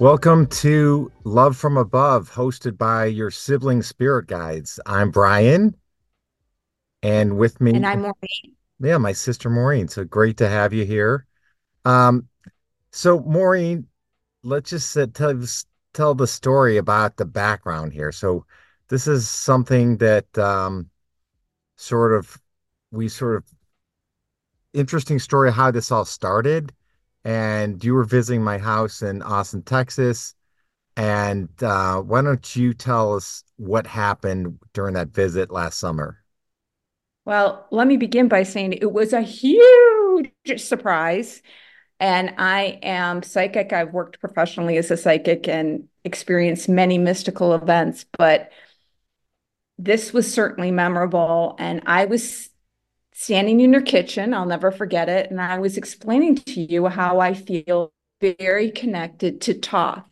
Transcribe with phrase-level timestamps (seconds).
[0.00, 4.80] Welcome to Love from Above, hosted by your sibling spirit guides.
[4.86, 5.76] I'm Brian,
[7.02, 8.56] and with me, And I'm Maureen.
[8.80, 9.88] yeah, my sister Maureen.
[9.88, 11.26] So great to have you here.
[11.84, 12.26] Um,
[12.92, 13.88] so Maureen,
[14.42, 15.38] let's just uh, tell
[15.92, 18.10] tell the story about the background here.
[18.10, 18.46] So
[18.88, 20.88] this is something that um,
[21.76, 22.40] sort of
[22.90, 23.44] we sort of
[24.72, 26.72] interesting story how this all started.
[27.24, 30.34] And you were visiting my house in Austin, Texas.
[30.96, 36.18] And uh, why don't you tell us what happened during that visit last summer?
[37.24, 41.42] Well, let me begin by saying it was a huge surprise.
[42.00, 43.72] And I am psychic.
[43.72, 48.50] I've worked professionally as a psychic and experienced many mystical events, but
[49.78, 51.56] this was certainly memorable.
[51.58, 52.49] And I was
[53.20, 55.30] standing in your kitchen, I'll never forget it.
[55.30, 60.04] And I was explaining to you how I feel very connected to Thoth.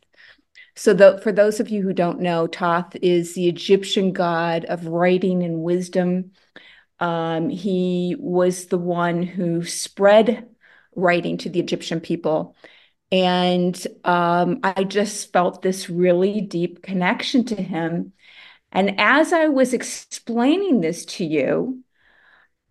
[0.76, 4.86] So, the, for those of you who don't know, Thoth is the Egyptian god of
[4.86, 6.32] writing and wisdom.
[7.00, 10.46] Um, he was the one who spread
[10.94, 12.56] writing to the Egyptian people.
[13.10, 18.12] And um, I just felt this really deep connection to him.
[18.70, 21.82] And as I was explaining this to you,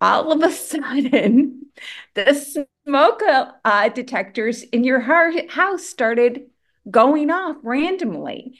[0.01, 1.65] all of a sudden,
[2.13, 3.21] the smoke
[3.65, 6.47] uh, detectors in your house started
[6.89, 8.59] going off randomly.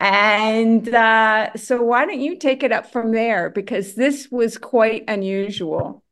[0.00, 3.50] And uh, so, why don't you take it up from there?
[3.50, 6.02] Because this was quite unusual.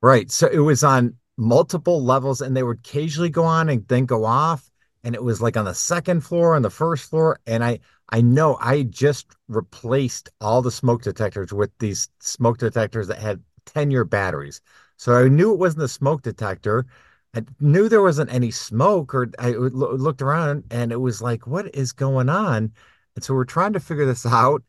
[0.00, 0.30] Right.
[0.30, 4.24] So it was on multiple levels and they would occasionally go on and then go
[4.24, 4.70] off.
[5.04, 7.40] And it was like on the second floor, on the first floor.
[7.46, 7.80] And I
[8.10, 13.42] I know I just replaced all the smoke detectors with these smoke detectors that had
[13.66, 14.60] 10 year batteries.
[14.96, 16.86] So I knew it wasn't a smoke detector.
[17.34, 21.74] I knew there wasn't any smoke, or I looked around and it was like, what
[21.74, 22.72] is going on?
[23.14, 24.62] And so we're trying to figure this out.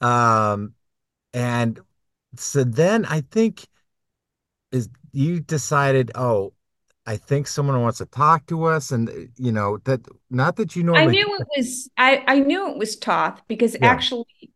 [0.00, 0.74] Um,
[1.34, 1.80] and
[2.36, 3.66] so then I think
[4.72, 6.52] is you decided, oh,
[7.06, 10.00] I think someone wants to talk to us, and you know that
[10.30, 10.94] not that you know.
[10.94, 14.52] I knew it was I, I knew it was Thoth because yeah, actually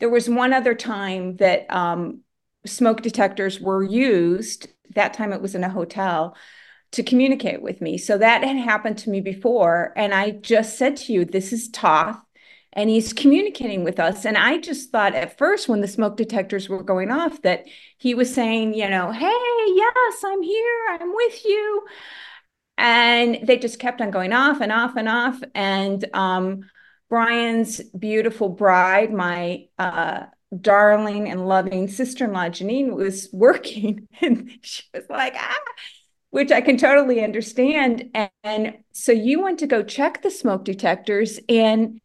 [0.00, 2.20] there was one other time that um,
[2.66, 4.68] smoke detectors were used.
[4.94, 6.36] That time it was in a hotel
[6.92, 7.98] to communicate with me.
[7.98, 9.92] So that had happened to me before.
[9.96, 12.22] And I just said to you, this is Thoth
[12.74, 14.24] and he's communicating with us.
[14.24, 17.66] And I just thought at first, when the smoke detectors were going off, that
[17.98, 19.30] he was saying, you know, hey,
[19.74, 21.86] yes, I'm here, I'm with you.
[22.78, 25.40] And they just kept on going off and off and off.
[25.54, 26.70] And um,
[27.10, 30.24] Brian's beautiful bride, my uh,
[30.58, 34.08] darling and loving sister in law, Janine, was working.
[34.22, 35.58] And she was like, ah,
[36.30, 38.10] which I can totally understand.
[38.14, 42.00] And, and so you went to go check the smoke detectors, and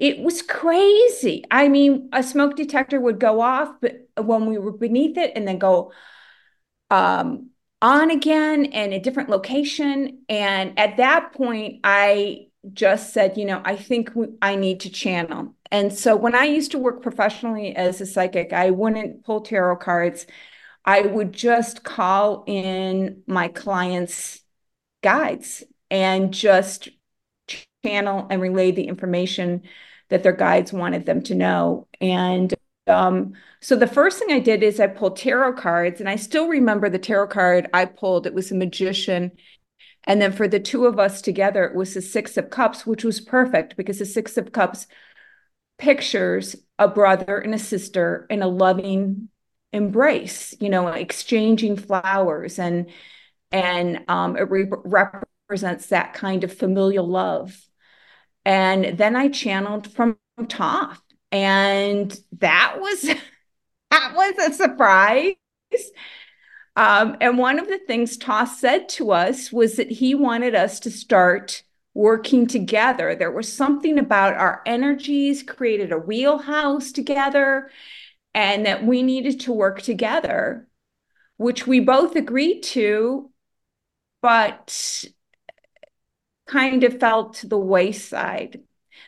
[0.00, 1.44] it was crazy.
[1.50, 5.46] I mean, a smoke detector would go off, but when we were beneath it, and
[5.46, 5.92] then go
[6.90, 7.50] um,
[7.82, 10.22] on again and a different location.
[10.30, 14.10] And at that point, I just said, you know, I think
[14.40, 15.54] I need to channel.
[15.70, 19.76] And so when I used to work professionally as a psychic, I wouldn't pull tarot
[19.76, 20.24] cards.
[20.82, 24.40] I would just call in my clients'
[25.02, 26.88] guides and just
[27.84, 29.62] channel and relay the information
[30.10, 31.88] that their guides wanted them to know.
[32.00, 32.52] And
[32.86, 36.48] um, so the first thing I did is I pulled tarot cards, and I still
[36.48, 38.26] remember the tarot card I pulled.
[38.26, 39.32] It was a magician.
[40.04, 43.04] And then for the two of us together, it was the Six of Cups, which
[43.04, 44.86] was perfect because the Six of Cups
[45.78, 49.28] pictures a brother and a sister in a loving
[49.72, 52.90] embrace, you know, exchanging flowers and
[53.52, 57.60] and um, it re- represents that kind of familial love.
[58.50, 61.00] And then I channeled from Thoth,
[61.30, 63.02] and that was
[63.92, 65.36] that was a surprise.
[66.74, 70.80] Um, and one of the things Thoth said to us was that he wanted us
[70.80, 71.62] to start
[71.94, 73.14] working together.
[73.14, 77.70] There was something about our energies created a wheelhouse together,
[78.34, 80.66] and that we needed to work together,
[81.36, 83.30] which we both agreed to,
[84.22, 85.04] but
[86.50, 88.60] kind of fell to the wayside.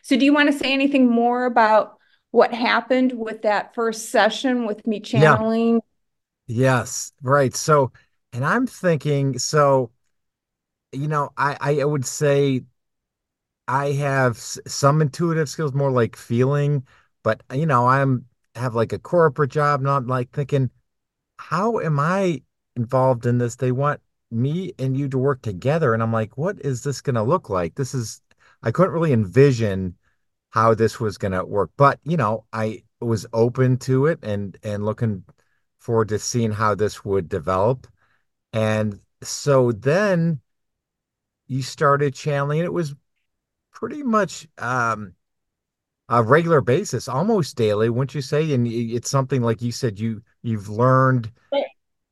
[0.03, 1.99] So, do you want to say anything more about
[2.31, 5.81] what happened with that first session with me yeah, channeling?
[6.47, 7.55] yes, right.
[7.55, 7.93] So,
[8.33, 9.91] and I'm thinking, so
[10.93, 12.63] you know, I I would say
[13.69, 16.87] I have some intuitive skills, more like feeling,
[17.23, 20.71] but you know, I'm have like a corporate job, not like thinking,
[21.39, 22.43] how am I
[22.77, 23.57] involved in this?
[23.57, 24.01] They want
[24.33, 25.95] me and you to work together.
[25.95, 27.75] And I'm like, what is this going to look like?
[27.75, 28.21] This is,
[28.63, 29.97] I couldn't really envision
[30.51, 31.71] how this was going to work.
[31.77, 35.25] But, you know, I was open to it and and looking
[35.79, 37.87] forward to seeing how this would develop.
[38.53, 40.41] And so then
[41.49, 42.61] you started channeling.
[42.61, 42.95] It was
[43.73, 45.15] pretty much um
[46.09, 48.53] a regular basis, almost daily, wouldn't you say?
[48.53, 51.33] And it's something like you said you you've learned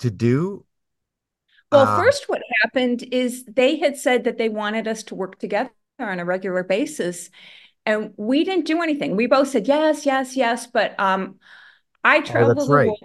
[0.01, 0.65] to do.
[1.73, 5.39] Well, Uh, first, what happened is they had said that they wanted us to work
[5.39, 7.31] together on a regular basis,
[7.87, 9.17] and we didn't do anything.
[9.17, 11.39] We both said yes, yes, yes, but um,
[12.03, 12.87] I oh, travel that's the right.
[12.87, 12.99] world.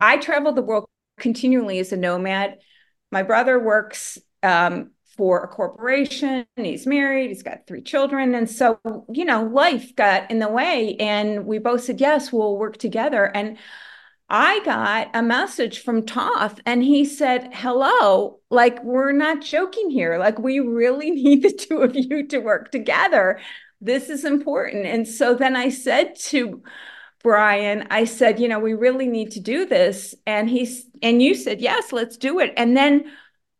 [0.00, 0.88] I travel the world
[1.18, 2.58] continually as a nomad.
[3.12, 6.46] My brother works um, for a corporation.
[6.56, 7.28] He's married.
[7.28, 8.80] He's got three children, and so
[9.12, 10.96] you know, life got in the way.
[10.98, 13.24] And we both said yes, we'll work together.
[13.24, 13.58] And
[14.28, 20.18] I got a message from Thoth and he said, Hello, like we're not joking here.
[20.18, 23.40] Like we really need the two of you to work together.
[23.80, 24.86] This is important.
[24.86, 26.62] And so then I said to
[27.22, 30.14] Brian, I said, you know, we really need to do this.
[30.26, 32.52] And he's, and you said, yes, let's do it.
[32.56, 33.04] And then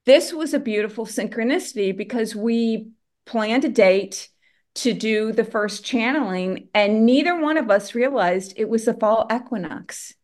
[0.07, 2.91] this was a beautiful synchronicity because we
[3.25, 4.29] planned a date
[4.77, 9.29] to do the first channeling, and neither one of us realized it was the fall
[9.33, 10.15] equinox.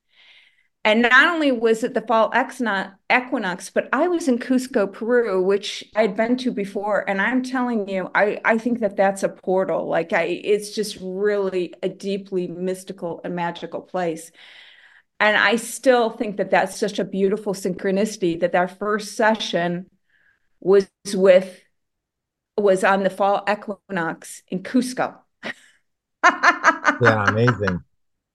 [0.83, 5.85] And not only was it the fall equinox, but I was in Cusco, Peru, which
[5.95, 7.09] I'd been to before.
[7.09, 9.87] And I'm telling you, I, I think that that's a portal.
[9.89, 14.33] Like I, it's just really a deeply mystical and magical place.
[15.19, 19.91] And I still think that that's such a beautiful synchronicity that our first session
[20.61, 21.61] was with,
[22.57, 25.19] was on the fall equinox in Cusco.
[27.01, 27.83] Yeah, amazing.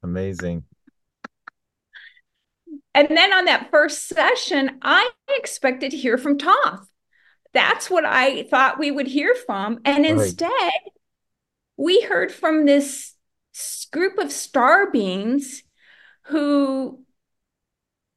[0.03, 0.65] Amazing.
[2.95, 6.87] And then on that first session, I expected to hear from Thoth.
[7.53, 9.79] That's what I thought we would hear from.
[9.85, 10.11] And Right.
[10.11, 10.71] instead,
[11.77, 13.15] we heard from this
[13.91, 15.63] group of star beings
[16.27, 17.03] who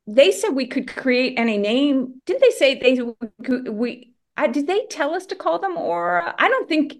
[0.07, 2.23] they said we could create any name.
[2.25, 3.01] Didn't they say they
[3.71, 6.35] we I, did they tell us to call them Aura?
[6.39, 6.95] I don't think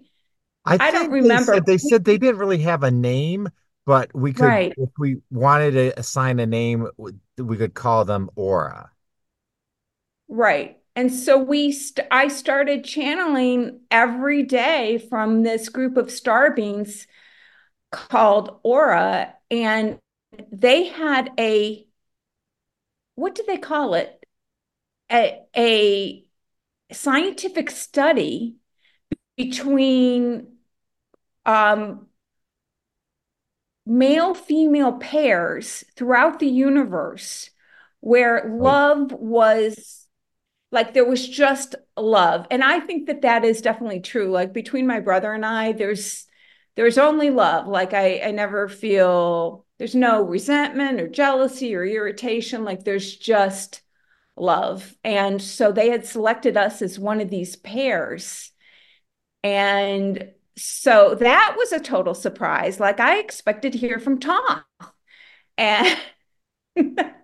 [0.65, 1.53] I I don't think they remember.
[1.53, 3.49] said they said they didn't really have a name,
[3.85, 6.87] but we could, Right, if we wanted to assign a name,
[7.37, 8.91] we could call them Aura.
[10.27, 10.77] right.
[10.95, 17.07] And so we st I started channeling every day from this group of star beings
[17.91, 19.99] called Aura, and
[20.51, 21.87] they had a
[23.15, 24.23] what do they call it?
[25.11, 26.25] A, a
[26.91, 28.57] scientific study
[29.37, 30.47] between
[31.45, 32.07] um,
[33.89, 37.49] male female pairs throughout the universe
[38.01, 38.45] where Right.
[38.45, 40.07] love was
[40.71, 42.45] like there was just love.
[42.51, 44.31] And i think that that is definitely true.
[44.31, 46.27] Like between my brother and i there's
[46.75, 47.67] there's only love.
[47.67, 52.63] Like i i never feel there's no resentment or jealousy or irritation.
[52.65, 53.81] Like there's just
[54.37, 54.95] love.
[55.03, 58.51] And so they had selected us as one of these pairs.
[59.43, 64.63] And so that was a total surprise like i expected to hear from Thoth
[65.57, 65.97] and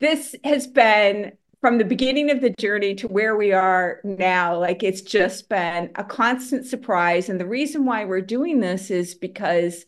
[0.00, 4.82] this has been from the beginning of the journey to where we are now, like
[4.82, 7.28] it's just been a constant surprise.
[7.28, 9.84] And the reason why we're doing this is because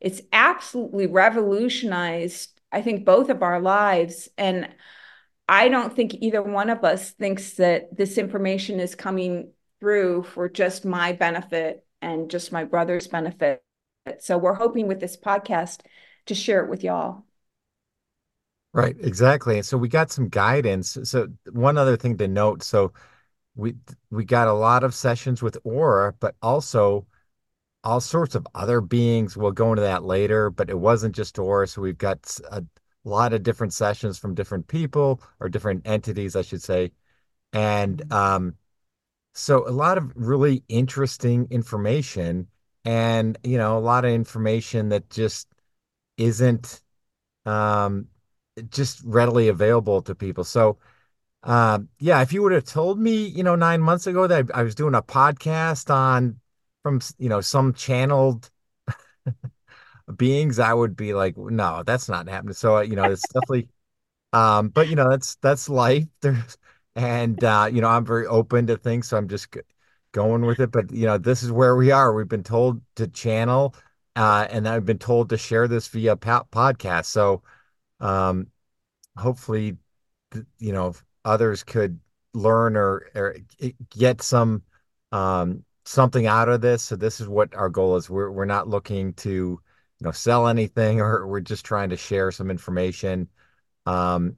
[0.00, 4.28] it's absolutely revolutionized, I think, both of our lives.
[4.38, 4.68] And
[5.48, 10.48] I don't think either one of us thinks that this information is coming through for
[10.48, 13.62] just my benefit and just my brother's benefit.
[14.20, 15.80] So we're hoping with this podcast
[16.26, 17.24] to share it with y'all.
[18.72, 19.56] Right, exactly.
[19.56, 20.96] And so we got some guidance.
[21.04, 22.92] So one other thing to note, so
[23.56, 23.74] we
[24.10, 27.06] we got a lot of sessions with Aura, but also
[27.84, 29.36] all sorts of other beings.
[29.36, 31.66] We'll go into that later, but it wasn't just Aura.
[31.66, 32.64] So we've got a
[33.04, 36.92] lot of different sessions from different people or different entities, I should say.
[37.52, 38.54] And um,
[39.34, 42.48] so a lot of really interesting information
[42.84, 45.48] and, you know, a lot of information that just
[46.18, 46.82] isn't
[47.46, 48.08] um
[48.70, 50.44] just readily available to people.
[50.44, 50.78] So
[51.44, 54.62] um, yeah, if you would have told me, you know, nine months ago that I
[54.62, 56.40] was doing a podcast on
[56.82, 58.50] from, you know, some channeled
[60.16, 62.54] beings, I would be like, no, that's not happening.
[62.54, 63.68] So, uh, you know, it's definitely,
[64.32, 66.06] um, but you know, that's that's life.
[66.22, 66.58] There's,
[66.96, 69.60] and uh, you know, I'm very open to things, so I'm just g-
[70.12, 70.70] going with it.
[70.72, 72.14] But you know, this is where we are.
[72.14, 73.74] We've been told to channel,
[74.16, 77.06] uh, and I've been told to share this via po podcast.
[77.06, 77.42] So,
[78.00, 78.48] um,
[79.16, 79.78] hopefully,
[80.58, 80.94] you know.
[81.24, 82.00] others could
[82.34, 83.36] learn or, or
[83.90, 84.62] get some
[85.12, 86.82] um, something out of this.
[86.82, 88.08] So this is what our goal is.
[88.10, 89.60] We're we're not looking to, you
[90.00, 93.28] know, sell anything, or we're just trying to share some information.
[93.86, 94.36] Um,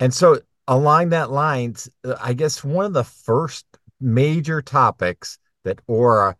[0.00, 3.66] and so along that lines, uh, I guess one of the first
[4.00, 6.36] major topics that Aura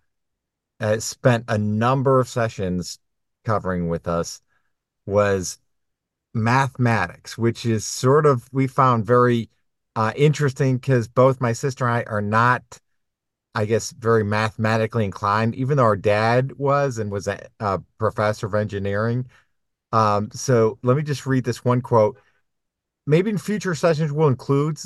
[0.81, 2.99] uh, spent a number of sessions
[3.45, 4.41] covering with us
[5.07, 5.59] was
[6.33, 9.49] mathematics, which is sort of we found very
[9.97, 12.81] uh, interesting because both my sister and I are not,
[13.55, 18.47] I guess, very mathematically inclined, even though our dad was and was a, a professor
[18.47, 19.27] of engineering.
[19.93, 22.19] Um, so let me just read this one quote.
[23.07, 24.79] Maybe in future sessions we'll include,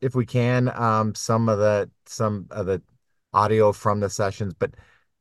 [0.00, 2.82] if we can, um, some of the some of the
[3.32, 4.74] audio from the sessions, but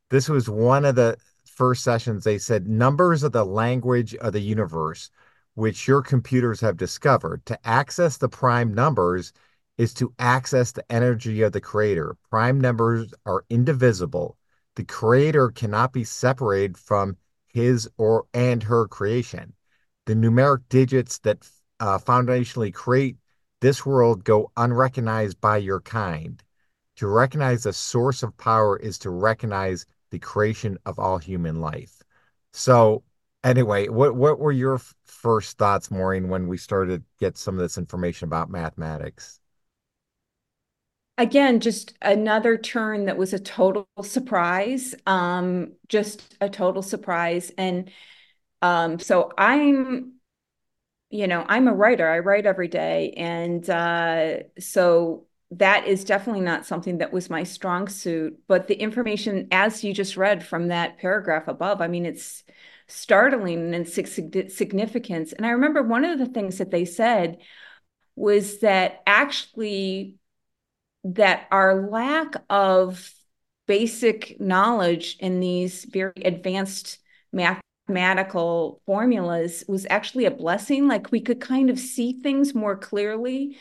[0.10, 2.24] this was one of the first sessions.
[2.24, 5.10] They said numbers are the language of the universe
[5.56, 7.46] which your computers have discovered.
[7.46, 9.34] To access the prime numbers
[9.78, 12.16] is to access the energy of the creator.
[12.30, 14.38] Prime numbers are indivisible.
[14.76, 19.54] The creator cannot be separated from his or and her creation.
[20.06, 23.18] The numeric digits that uh, foundationally create
[23.62, 26.42] this world go unrecognized by your kind.
[26.98, 32.02] To recognize the source of power is to recognize the creation of all human life.
[32.54, 33.04] So
[33.46, 37.78] Anyway, what what were your first thoughts, Maureen, when we started get some of this
[37.78, 39.40] information about mathematics?
[41.20, 44.96] Again, just another turn that was a total surprise.
[45.06, 47.52] Um, just a total surprise.
[47.56, 47.92] And
[48.64, 50.14] um, so I'm,
[51.16, 52.08] you know, I'm a writer.
[52.08, 53.14] I write every day.
[53.16, 58.38] And uh, so that is definitely not something that was my strong suit.
[58.48, 62.44] But the information, as you just read from that paragraph above, I mean, it's
[62.88, 65.32] startling in significance.
[65.32, 67.38] And I remember one of the things that they said
[68.18, 70.16] was that actually
[71.06, 73.14] that our lack of
[73.68, 77.00] basic knowledge in these very advanced
[77.88, 83.58] mathematical formulas was actually a blessing like we could kind of see things more clearly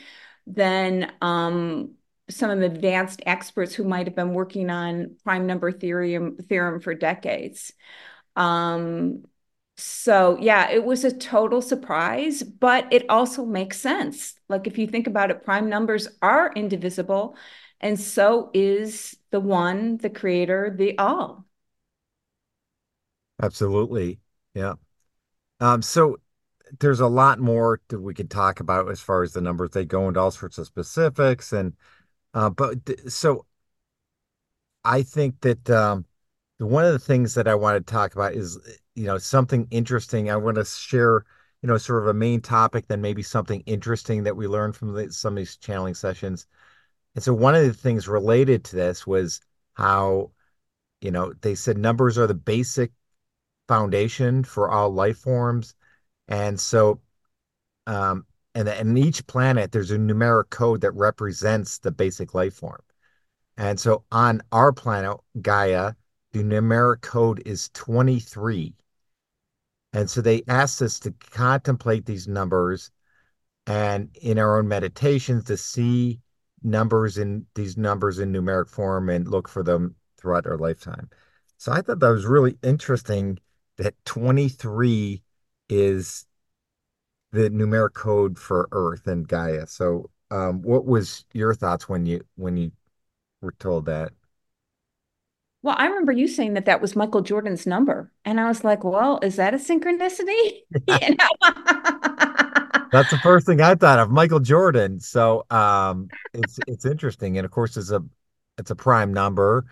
[0.46, 1.92] than um,
[2.30, 6.80] some of the advanced experts who might have been working on prime number theorem theorem
[6.80, 7.72] for decades
[8.36, 9.24] um,
[9.76, 14.34] so yeah, it was a total surprise, but it also makes sense.
[14.48, 17.36] Like if you think about it, prime numbers are indivisible,
[17.80, 21.44] and so is the one, the creator, the all.
[23.42, 24.20] Absolutely.
[24.54, 24.74] Yeah.
[25.60, 26.18] Um, so
[26.80, 29.70] there's a lot more that we could talk about as far as the numbers.
[29.72, 31.74] They go into all sorts of specifics and
[32.34, 33.46] uh, but th- so
[34.84, 36.06] I think that um
[36.58, 38.58] one of the things that I want to talk about is,
[38.94, 40.30] you know, something interesting.
[40.30, 41.24] I want to share,
[41.62, 44.94] you know, sort of a main topic, then maybe something interesting that we learned from
[44.94, 46.46] the, some of these channeling sessions.
[47.14, 49.40] And so one of the things related to this was
[49.74, 50.32] how,
[51.00, 52.92] you know, they said numbers are the basic
[53.68, 55.74] foundation for all life forms.
[56.28, 57.00] And so,
[57.86, 62.80] um, and in each planet, there's a numeric code that represents the basic life form.
[63.56, 65.94] And so on our planet, Gaia,
[66.32, 68.74] the numeric code is 23.
[69.92, 72.90] And so they asked us to contemplate these numbers
[73.66, 76.20] and in our own meditations to see
[76.62, 81.08] numbers in these numbers in numeric form and look for them throughout our lifetime.
[81.58, 83.38] So I thought that was really interesting
[83.76, 85.22] that 23
[85.68, 86.26] is
[87.32, 89.66] the numeric code for Earth and Gaia.
[89.66, 92.72] So um, what was your thoughts when you when you
[93.40, 94.12] were told that?
[95.62, 98.12] Well, I remember you saying that that was Michael Jordan's number.
[98.26, 100.60] And I was like, well, is that a synchronicity?
[102.92, 105.00] That's the first thing I thought of, Michael Jordan.
[105.00, 107.38] So um it's it's interesting.
[107.38, 108.04] And of course it's a
[108.58, 109.64] it's a prime number,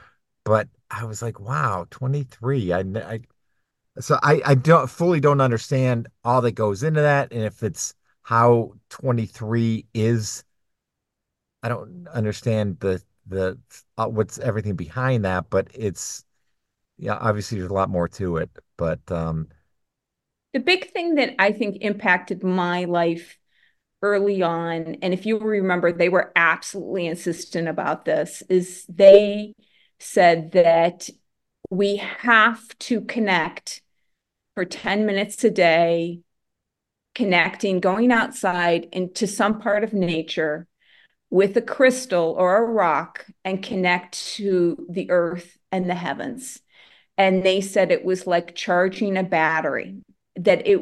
[0.45, 2.73] but I was like, wow, 23.
[2.73, 3.21] I, I
[4.01, 7.95] so I I don't fully don't understand all that goes into that and if it's
[8.23, 10.45] how 23 is
[11.63, 13.59] I don't understand the the
[13.97, 16.25] uh, what's everything behind that, but it's
[16.99, 18.51] yeah, obviously there's a lot more to it.
[18.77, 19.49] But um
[20.53, 23.39] the big thing that I think impacted my life
[24.03, 29.55] early on, and if you remember, they were absolutely insistent about this, is they
[30.01, 31.09] said that
[31.71, 33.82] we have to connect
[34.55, 36.21] for 10 minutes a day,
[37.15, 40.67] connecting, going outside into some part of nature
[41.31, 46.61] with a crystal or a rock and connect to the earth and the heavens.
[47.17, 50.03] And they said it was like charging a battery.
[50.37, 50.81] That it,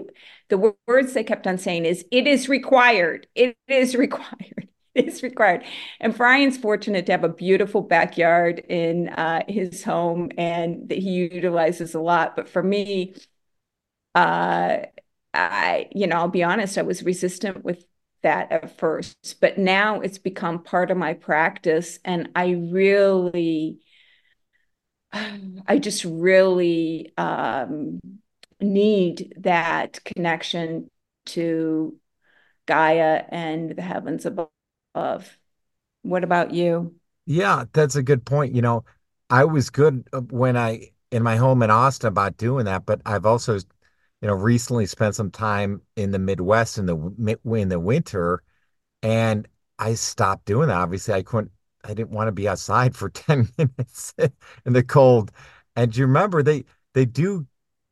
[0.49, 3.27] the words they kept on saying is, it is required.
[3.35, 4.69] It is required.
[4.95, 5.65] It's required.
[6.01, 11.29] And Brian's fortunate to have a beautiful backyard in uh, his home and that he
[11.33, 12.35] utilizes a lot.
[12.35, 13.15] But for me,
[14.15, 14.79] uh,
[15.33, 17.85] I, you know, I'll be honest, I was resistant with
[18.23, 21.99] that at first, but now it's become part of my practice.
[22.05, 23.79] And I really,
[25.13, 28.01] I just really um,
[28.61, 30.89] need that connection
[31.27, 31.97] to
[32.67, 34.49] Gaia and the heavens above.
[36.03, 36.95] What about you?
[37.27, 38.55] Yeah, that's a good point.
[38.55, 38.85] You know,
[39.29, 43.01] I was good uh, when I in my home in Austin about doing that, but
[43.05, 43.59] I've also,
[44.21, 46.97] you know, recently spent some time in the Midwest in the
[47.55, 48.43] in the winter,
[49.03, 49.49] and
[49.79, 50.77] I stopped doing that.
[50.77, 51.53] Obviously, I couldn't.
[51.85, 54.15] I didn't want to be outside for 10 minutes
[54.67, 55.31] in the cold.
[55.77, 57.47] And you remember they they do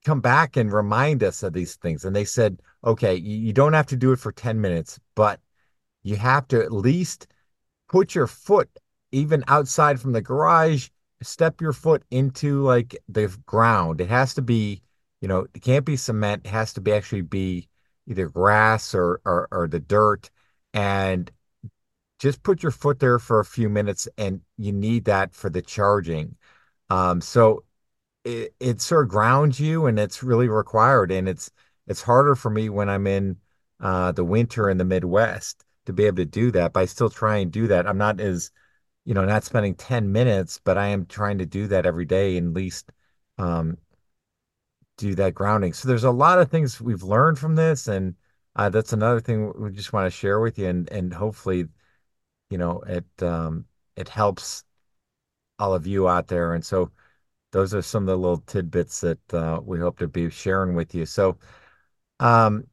[0.05, 2.05] come back and remind us of these things.
[2.05, 5.41] And they said, okay, you don't have to do it for 10 minutes, but
[6.03, 7.27] you have to at least
[7.89, 8.71] put your foot
[9.13, 10.89] even outside from the garage,
[11.23, 14.01] step your foot into like the ground.
[14.01, 14.83] It has to be,
[15.21, 16.43] you know, it can't be cement.
[16.47, 17.69] It has to be actually be
[18.07, 20.31] either grass or or, or the dirt.
[20.75, 21.31] And
[22.19, 25.63] just put your foot there for a few minutes and you need that for the
[25.63, 26.37] charging.
[26.91, 27.65] Um, so
[28.25, 31.13] it, it sort of grounds you and it's really required.
[31.13, 31.51] And it's
[31.87, 33.37] it's harder for me when I'm in
[33.81, 37.11] uh, the winter in the Midwest to be able to do that, but I still
[37.11, 37.87] try and do that.
[37.87, 38.51] I'm not as,
[39.05, 42.37] you know, not spending 10 minutes, but I am trying to do that every day
[42.37, 42.93] at least
[43.39, 43.79] um,
[44.99, 45.73] do that grounding.
[45.73, 48.15] So there's a lot of things we've learned from this, and
[48.57, 51.69] uh, that's another thing we just want to share with you, and and hopefully,
[52.51, 53.65] you know, it um,
[53.97, 54.65] it helps
[55.59, 56.55] all of you out there.
[56.55, 56.91] And so
[57.53, 60.95] those are some of the little tidbits that uh, we hope to be sharing with
[60.95, 61.07] you.
[61.07, 61.39] So,
[62.21, 62.65] um,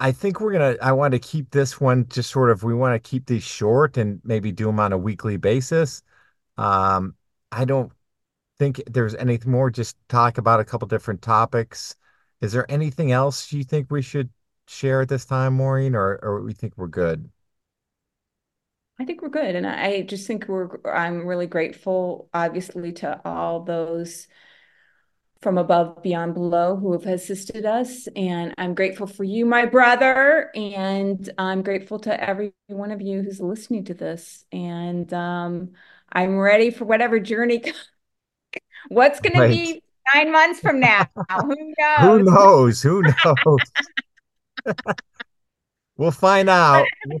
[0.00, 0.76] I think we're gonna.
[0.82, 2.62] I want to keep this one just sort of.
[2.62, 6.02] We want to keep these short and maybe do them on a weekly basis.
[6.58, 7.14] Um,
[7.52, 7.92] I don't
[8.58, 9.70] think there's anything more.
[9.70, 11.96] Just talk about a couple different topics.
[12.40, 14.30] Is there anything else you think we should
[14.68, 17.30] share at this time, Maureen, or or we think we're good?
[18.98, 19.54] I think we're good.
[19.54, 24.26] And I just think we're, I'm really grateful, obviously, to all those
[25.42, 28.08] from above, beyond, below who have assisted us.
[28.16, 30.50] And I'm grateful for you, my brother.
[30.54, 34.46] And I'm grateful to every one of you who's listening to this.
[34.50, 35.72] And um,
[36.10, 37.62] I'm ready for whatever journey.
[38.88, 39.82] What's going to be
[40.14, 41.08] nine months from now?
[41.40, 42.00] Who knows?
[42.00, 42.82] Who knows?
[42.82, 43.58] Who knows?
[45.96, 46.86] We'll find out.
[47.06, 47.20] We'll,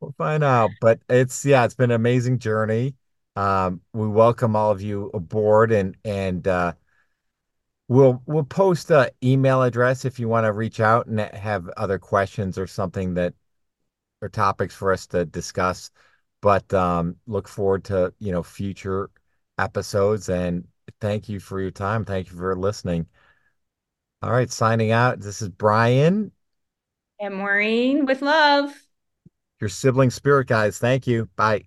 [0.00, 0.70] we'll find out.
[0.80, 2.94] But it's yeah, it's been an amazing journey.
[3.36, 6.74] Um, we welcome all of you aboard and and uh
[7.88, 11.98] we'll we'll post a email address if you want to reach out and have other
[11.98, 13.34] questions or something that
[14.20, 15.90] or topics for us to discuss.
[16.42, 19.10] But um look forward to, you know, future
[19.60, 20.66] episodes and
[21.00, 22.04] thank you for your time.
[22.04, 23.06] Thank you for listening.
[24.22, 25.20] All right, signing out.
[25.20, 26.32] This is Brian,
[27.18, 28.74] And Maureen, with love.
[29.60, 30.78] your sibling spirit guys.
[30.78, 31.28] Thank you.
[31.36, 31.64] Bye.